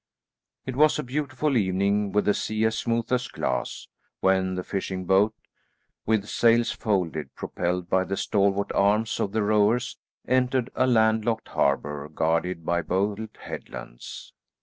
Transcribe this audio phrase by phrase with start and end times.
[0.65, 3.87] It was a beautiful evening, with the sea as smooth as glass,
[4.19, 5.35] when the fishing boat,
[6.07, 11.49] with sails folded, propelled by the stalwart arms of the rowers, entered a land locked
[11.49, 14.33] harbour, guarded by bold headlands.